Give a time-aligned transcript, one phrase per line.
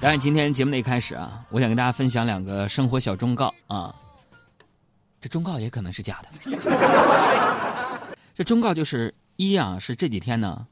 [0.00, 3.94] 当然，今天节目的一开始啊，我想跟大家分享两个生活小忠告啊。
[5.20, 8.08] 这忠告也可能是假的。
[8.32, 10.66] 这忠告就是一啊，是这几天呢，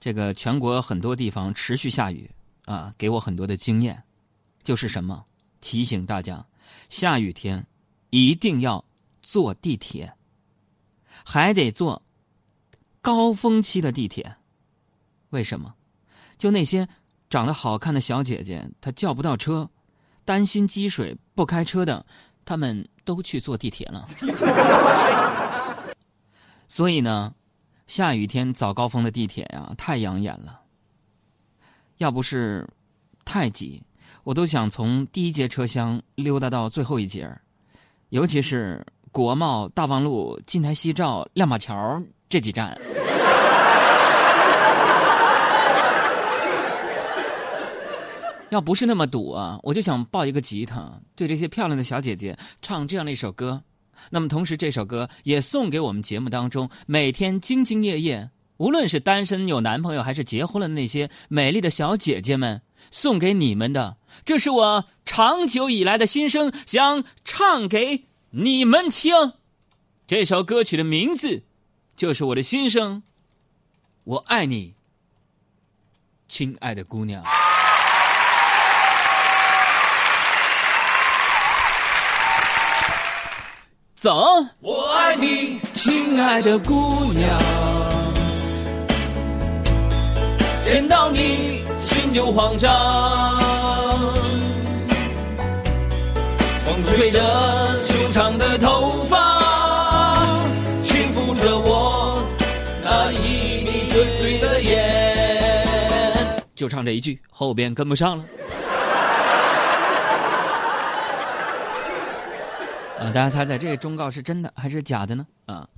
[0.00, 2.28] 这个全国很多地方持续下雨
[2.64, 4.02] 啊，给我很多的经验，
[4.64, 5.24] 就是什么？
[5.60, 6.44] 提醒大家，
[6.88, 7.64] 下雨天
[8.10, 8.84] 一定要
[9.22, 10.12] 坐地铁，
[11.24, 12.02] 还得坐
[13.00, 14.34] 高峰期的地铁。
[15.30, 15.76] 为什么？
[16.36, 16.88] 就那些。
[17.30, 19.68] 长得好看的小姐姐，她叫不到车，
[20.24, 22.04] 担心积水不开车的，
[22.44, 24.06] 他们都去坐地铁了。
[26.68, 27.34] 所以呢，
[27.86, 30.60] 下雨天早高峰的地铁呀，太养眼了。
[31.98, 32.68] 要不是
[33.24, 33.82] 太挤，
[34.24, 37.30] 我都想从第一节车厢溜达到最后一节
[38.10, 42.78] 尤其是国贸大望路、金台夕照、亮马桥这几站。
[48.50, 53.62] 要不是那么堵啊，我就想抱一个吉他，对这些漂亮的小姐姐唱这样的一首歌。
[54.10, 69.12] 那么同时，这首歌也送给我们节目当中每天兢兢业业，无论是单身有男朋友还是结婚了那些美丽的小姐姐们，送给你们的，这是我长久以来的心声，想唱给你们听。
[70.06, 71.42] 这首歌曲的名字
[71.96, 73.02] 就是我的心声，
[74.04, 74.74] 我爱你，
[76.28, 77.22] 亲爱的姑娘。
[84.00, 87.28] 走，我爱你，亲爱的姑娘。
[90.62, 92.70] 见到你，心就慌张。
[96.64, 100.38] 风吹着修长的头发，
[100.80, 102.22] 轻抚着我
[102.84, 106.40] 那已迷醉的眼。
[106.54, 108.24] 就唱这一句，后边跟不上了。
[112.98, 115.24] 啊，大家猜猜这个忠告是真的还是假的呢？
[115.46, 115.68] 啊，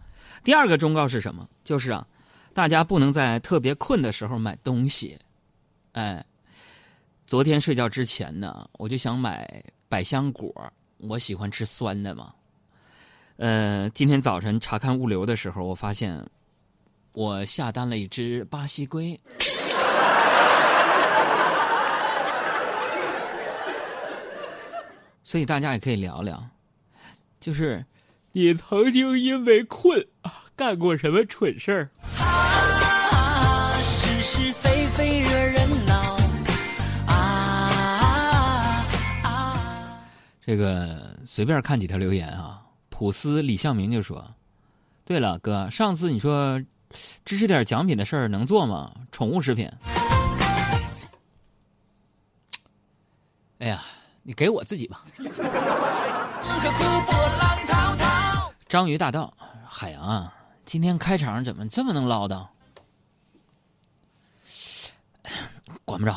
[0.43, 1.47] 第二个忠告是什么？
[1.63, 2.07] 就是啊，
[2.55, 5.19] 大家不能在特别困的时候买东西。
[5.93, 6.25] 哎，
[7.27, 10.53] 昨天睡觉之前呢，我就想买百香果，
[10.99, 12.33] 我喜欢吃酸的嘛。
[13.37, 16.19] 呃，今天早晨查看物流的时候，我发现
[17.13, 19.21] 我下单了一只巴西龟。
[25.23, 26.43] 所以大家也可以聊聊。
[27.41, 27.87] 就是，
[28.33, 30.07] 你曾经因为困
[30.55, 31.91] 干过什么蠢事儿？
[32.23, 36.19] 啊，是是非非惹人恼。
[37.07, 38.85] 啊
[39.25, 40.05] 啊！
[40.45, 42.63] 这个随便看几条留言啊。
[42.91, 44.35] 普斯李向明就说
[45.07, 46.63] ：“对了，哥，上次你说
[47.25, 48.93] 支持点奖品的事儿能做吗？
[49.11, 49.67] 宠物食品。”
[53.61, 53.81] 哎呀，
[54.23, 55.03] 你给我自己吧。
[58.69, 59.33] 章鱼大盗，
[59.69, 60.33] 海洋啊，
[60.65, 62.47] 今天开场怎么这么能唠叨？
[65.85, 66.13] 管不着。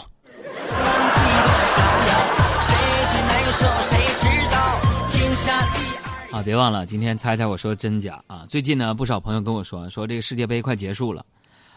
[6.31, 8.44] 啊，别忘了今天猜猜我说真假啊！
[8.47, 11.25] 最近呢，不少朋友跟我说，说这个世界杯快结束了，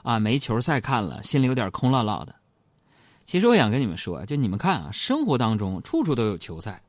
[0.03, 2.35] 啊，没球赛看了，心里有点空落落的。
[3.25, 6.83] 其实我想跟你们说，就你们看啊，生活当中处处都有球赛。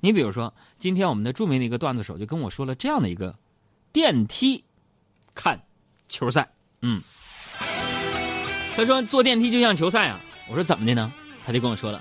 [0.00, 3.34] 你比如说，今天我们的著名的一个段子手就跟我说了这样的一个
[3.92, 4.64] 电梯
[5.34, 5.60] 看
[6.08, 6.48] 球赛，
[6.82, 7.00] 嗯，
[8.76, 10.20] 他说坐电梯就像球赛啊。
[10.48, 11.12] 我说怎么的呢？
[11.44, 12.00] 他就跟我说了，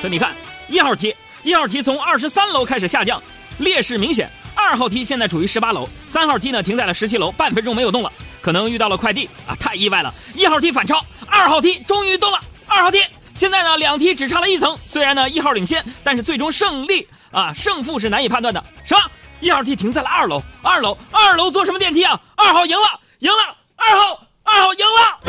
[0.00, 0.34] 说你看
[0.68, 3.22] 一号梯，一号梯从二十三楼开始下降，
[3.58, 8.10] 劣势明显；二号梯现在处于十八楼，三号梯呢停在了十七楼，半分钟没有动了，
[8.40, 10.14] 可能遇到了快递啊，太意外了。
[10.34, 12.98] 一号梯反超，二号梯终于动了，二号梯
[13.36, 17.06] 现在呢两梯只差了一层，虽然呢一号领先，但是最终胜利。
[17.32, 18.64] 啊，胜负是难以判断的。
[18.84, 19.02] 什么？
[19.40, 22.18] 一号梯停在了二楼，二楼，二楼坐什么电梯啊？
[22.34, 25.20] 二号赢了，赢了，二号，二号赢了。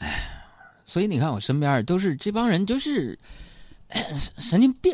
[0.00, 0.08] 哎，
[0.84, 3.16] 所以你看，我身边都是这帮人，都是
[4.38, 4.92] 神经病。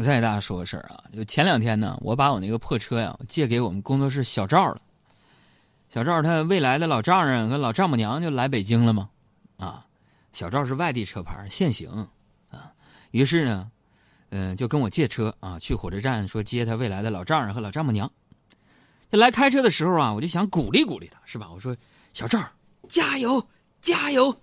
[0.00, 4.80] 我再给大家说个事儿啊，就前两天呢，我把我那个破车呀借给我们工作室小赵了。
[5.90, 9.10] 小赵他未来的老丈人和老丈母娘就来北京了嘛，
[9.58, 9.86] 啊，
[10.32, 12.08] 小赵是外地车牌限行
[12.48, 12.72] 啊，
[13.10, 13.70] 于是呢，
[14.30, 18.10] 嗯，就跟我借车啊，去火车站说接他未来的老丈人和老丈母娘。
[19.10, 21.50] 他来开车的时候啊，我就想鼓励鼓励他，是吧？
[21.52, 21.76] 我说
[22.14, 22.42] 小赵
[22.88, 23.46] 加油
[23.82, 24.34] 加油。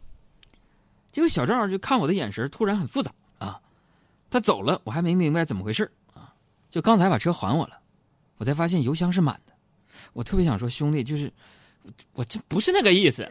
[1.11, 3.11] 结果小赵就看我的眼神突然很复杂。
[4.29, 6.33] 他走了，我还没明白怎么回事啊。
[6.69, 7.79] 就刚才把车还我了，
[8.37, 9.53] 我才发现油箱是满的。
[10.13, 11.31] 我特别想说，兄弟，就是
[12.13, 13.27] 我这不是那个意思。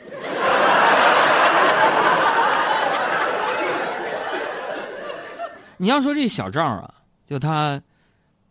[5.78, 6.94] 你要说这小赵啊，
[7.26, 7.80] 就他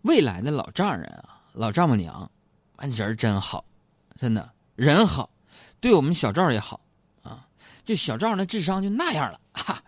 [0.03, 2.29] 未来的老丈人啊，老丈母娘，
[2.77, 3.65] 人真好，
[4.15, 5.27] 真的人好，
[5.79, 6.79] 对我们小赵也好
[7.23, 7.47] 啊。
[7.83, 9.81] 就小赵那智商就那样了，哈！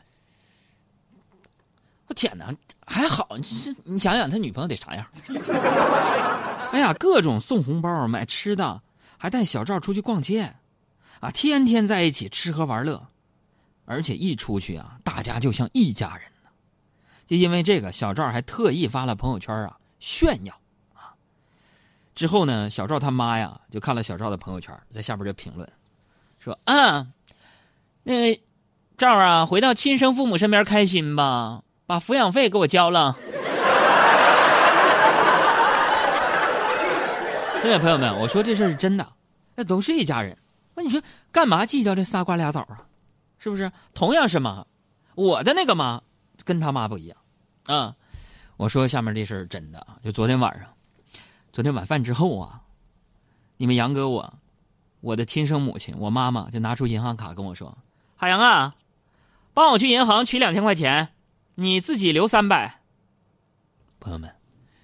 [2.07, 2.53] 我天哪，
[2.85, 5.05] 还好，这你想想他女朋友得啥样？
[6.71, 8.81] 哎呀，各种送红包、买吃的，
[9.17, 10.55] 还带小赵出去逛街，
[11.19, 13.07] 啊，天天在一起吃喝玩乐，
[13.85, 16.25] 而且一出去啊，大家就像一家人。
[17.25, 20.57] 就因为这个，小赵还特意发了朋友圈啊，炫耀
[20.93, 21.11] 啊。
[22.15, 25.69] 之后呢，小赵他妈呀就看了小赵的朋友圈，在下边就评论，
[26.39, 27.05] 说：“啊，
[28.03, 28.41] 那个
[28.95, 33.17] 赵啊，回到亲生父母身边开心吧，把抚养费给我交了。”
[37.63, 39.13] 真的，朋友们，我说这事是真的，
[39.55, 40.37] 那都是一家人。
[40.75, 41.01] 那你说
[41.31, 42.85] 干嘛计较这仨瓜俩枣啊？
[43.39, 43.71] 是不是？
[43.95, 44.63] 同样是妈，
[45.15, 45.99] 我的那个妈。
[46.45, 47.17] 跟他妈不一样，
[47.65, 47.93] 啊！
[48.55, 50.65] 我说下面这事儿真的，就昨天晚上，
[51.51, 52.61] 昨天晚饭之后啊，
[53.57, 54.33] 你们杨哥我，
[55.01, 57.77] 我的亲生母亲，我妈妈就拿出银行卡跟我说
[58.15, 58.75] ：“海洋啊，
[59.53, 61.09] 帮我去银行取两千块钱，
[61.59, 62.81] 你自己留三百。”
[63.99, 64.31] 朋友们，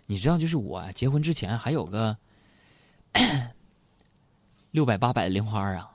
[0.07, 2.17] 你知道就是我结婚之前还有个
[4.71, 5.91] 六百八百的零花啊，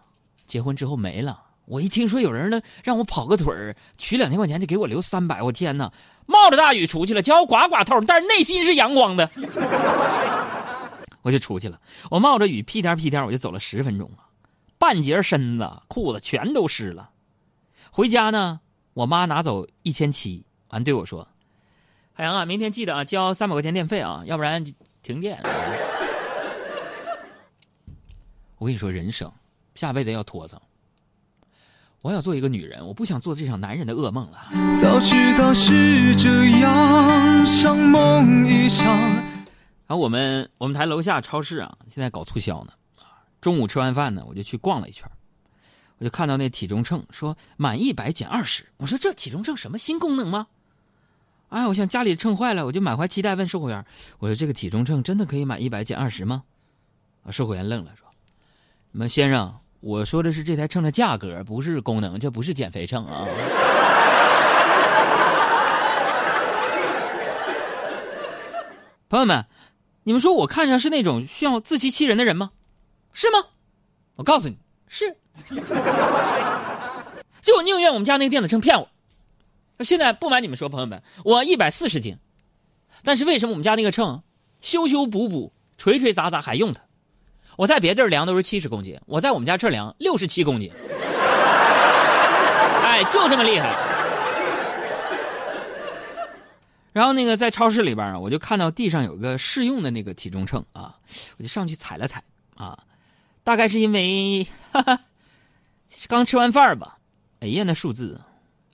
[0.47, 1.47] 结婚之后没了。
[1.67, 5.93] 我一听说有人呢让我跑个腿儿取两千块钱就给我留三百，我天哪！
[6.27, 9.29] 冒着大雨出去了，叫我刮刮透，但是内心是阳光的。
[11.23, 14.31] 我就出去了，我冒着雨屁颠屁颠我就走了十分钟啊，
[14.79, 17.11] 半截身子裤子全都湿了。
[17.91, 18.61] 回家呢，
[18.95, 21.27] 我妈拿走一千七，完对我说
[22.13, 24.65] ：“海洋啊，明天记得啊交三百块钱电费啊，要不然
[25.03, 25.43] 停电。”
[28.59, 29.33] 我跟你说，人生
[29.75, 30.61] 下辈子要拖着。
[32.03, 34.51] 我要做一个女人，我不想做这场男人的噩梦了。
[34.81, 38.87] 早知道是这样，像梦一场。
[39.87, 42.73] 然后我们我们台楼下超市啊，现在搞促销呢。
[42.97, 45.11] 啊，中午吃完饭呢，我就去逛了一圈，
[45.99, 48.67] 我就看到那体重秤说满一百减二十。
[48.77, 50.49] 我说这体重秤什么新功能吗？
[51.49, 53.85] 哎，我想家里秤坏了，我就满怀期待问售货员
[54.21, 56.43] ：“我说这个体重秤真的可以满一百减二十吗？”
[57.25, 58.07] 啊，售货员愣了，说
[58.93, 63.25] ：“你们先生。”我说的是这台秤的价格，不是功能，这不是减肥秤啊！
[69.09, 69.47] 朋友们，
[70.03, 72.51] 你们说我看上是那种需要自欺欺人的人吗？
[73.13, 73.39] 是吗？
[74.17, 74.59] 我告诉你
[74.89, 75.17] 是，
[77.41, 78.89] 就我宁愿我们家那个电子秤骗我。
[79.85, 82.19] 现在不瞒你们说，朋友们，我一百四十斤，
[83.03, 84.23] 但是为什么我们家那个秤
[84.61, 86.83] 修修补补、锤锤砸砸还用它？
[87.57, 90.73] 我在别地儿量都是七十公斤，我在我们家这量六十七公斤，
[92.85, 93.77] 哎，就这么厉害。
[96.93, 100.97] 然后那个在超市里边啊，我就看到地上有个试用的那个体重秤啊，
[101.37, 102.23] 我就上去踩了踩
[102.57, 102.79] 啊，
[103.45, 105.01] 大概是因为哈哈，
[106.09, 106.99] 刚吃完饭吧，
[107.41, 108.27] 哎呀那数字啊，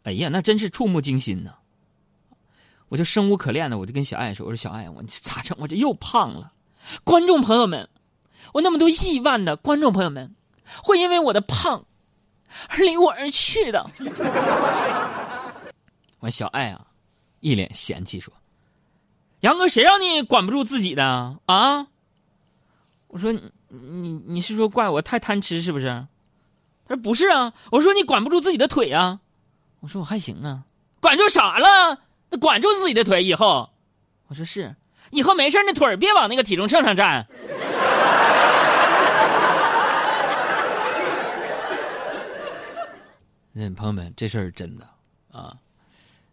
[0.04, 1.54] 哎呀那真是触目惊心呐。
[2.88, 5.56] 我就生无可恋的，我就跟小爱说：“我说小爱，我咋整？
[5.60, 6.52] 我这又胖了。”
[7.04, 7.88] 观众朋友们。
[8.52, 10.36] 我那么多亿万的观众朋友们，
[10.82, 11.86] 会因为我的胖
[12.69, 13.84] 而离我而去的。
[16.20, 16.86] 我小爱啊，
[17.40, 18.32] 一脸嫌弃说
[19.40, 21.86] ：“杨哥，谁让你管不住自己的啊？”
[23.08, 25.86] 我说：“你你你是说怪我太贪吃是不是？”
[26.86, 29.20] 他说：“不是啊。”我说：“你管不住自己的腿啊。”
[29.84, 30.64] 我说：“我还行啊，
[30.98, 32.00] 管住啥了？
[32.31, 33.69] 那管住自己的腿以后。”
[34.29, 34.74] 我说：“是，
[35.10, 37.26] 以后没事那腿别往那个体重秤上站。
[43.53, 44.88] ”那朋友们，这事儿真的
[45.31, 45.55] 啊，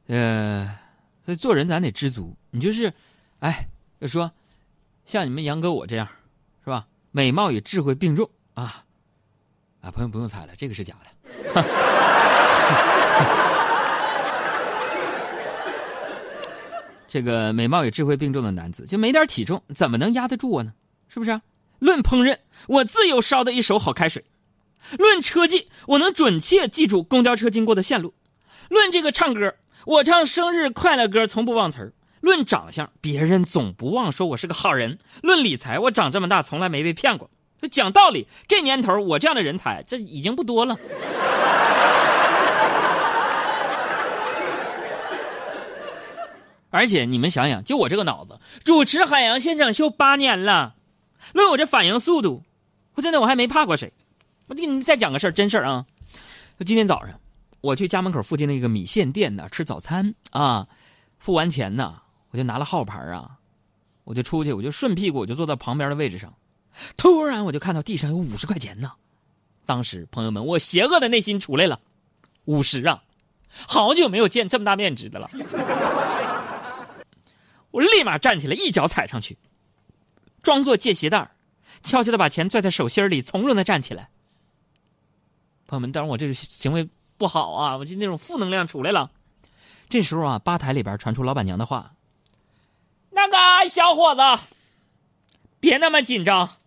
[0.07, 0.73] 呃，
[1.25, 2.33] 所以做人咱得知足。
[2.51, 2.93] 你就是，
[3.41, 3.67] 哎，
[3.99, 4.31] 就说
[5.03, 6.07] 像你们杨哥我这样，
[6.63, 6.87] 是吧？
[7.11, 8.85] 美貌与智慧并重啊！
[9.81, 11.61] 啊，朋友不用猜了，这个是假的。
[17.07, 20.71] 这个美貌与智慧并重的男子，就没点体重，怎么能压得住我呢？
[21.09, 21.41] 是不是？
[21.79, 22.37] 论烹饪，
[22.67, 24.23] 我自有烧的一手好开水。
[24.97, 28.13] 论车技，我能准确记住公交车经过的线路；
[28.69, 37.29] 论这个唱歌，我唱生日快乐歌从不忘词儿；论长相，别人总不忘说我是个好人；论理财，我长这么大从来没被骗过。
[37.69, 40.77] 讲道理，这年头我这样的人才这已经不多了。
[46.71, 50.75] 而且你们想想，就我这个脑子，主持海洋现场秀八年了，
[51.33, 52.43] 论我这反应速度，
[52.95, 53.93] 我真的我还没怕过谁。
[54.47, 55.85] 我给你们再讲个事儿，真事儿啊！
[56.57, 57.19] 就今天早上，
[57.61, 60.67] 我去家门口附近那个米线店呢吃早餐啊，
[61.19, 62.01] 付完钱呢，
[62.31, 63.37] 我就拿了号牌啊，
[64.03, 66.33] 我就出去，我就顺屁股，我就坐到旁边的位置上，
[66.97, 68.91] 突然我就看到地上有五十块钱呢。
[69.65, 71.79] 当时朋友们，我邪恶的内心出来了，
[72.45, 73.03] 五十啊，
[73.67, 75.29] 好久没有见这么大面值的了。
[77.71, 79.37] 我立马站起来，一脚踩上去，
[80.43, 81.31] 装作系鞋带
[81.81, 84.09] 悄悄的把钱攥在手心里，从容的站起来。
[85.67, 89.09] 朋友们，当然我这个行为不好啊，我就那种负能量出来了。
[89.89, 91.93] 这时候啊，吧台里边传出老板娘的话
[93.11, 93.37] ：“那个
[93.69, 94.21] 小伙子，
[95.59, 96.57] 别那么紧张，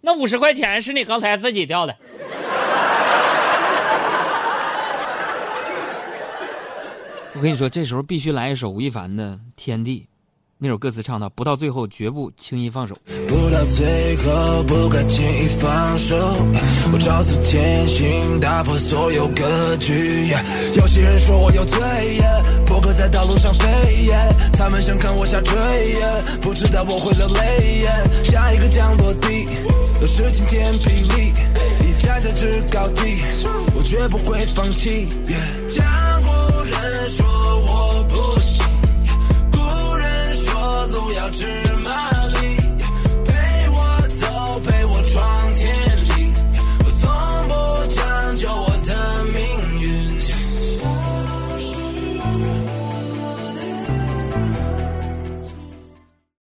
[0.00, 1.96] 那五十块钱是你刚才自己掉的。”
[7.34, 10.06] 我跟你说，这时候必须来一首吴亦凡的《天地》。
[10.64, 12.94] 那首歌词唱到：“不到最后，绝不轻易放手。”
[13.26, 16.16] 不到最后，不敢轻易放手。
[16.92, 20.28] 我照死前行，打破所有格局。
[20.74, 21.80] 有些人说我有罪，
[22.64, 24.08] 不可在道路上飞。
[24.52, 25.52] 他们想看我下坠，
[26.40, 27.84] 不知道我会流泪。
[28.22, 29.48] 下一个降落地，
[30.00, 31.32] 都是晴天霹雳。
[31.80, 33.20] 你站在制高地，
[33.74, 35.08] 我绝不会放弃。
[35.66, 35.84] 江
[36.22, 37.81] 湖人说我
[41.32, 41.48] 不行。
[41.48, 41.71] 路要知。